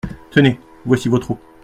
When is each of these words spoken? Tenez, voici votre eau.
Tenez, 0.31 0.57
voici 0.83 1.09
votre 1.09 1.29
eau. 1.29 1.39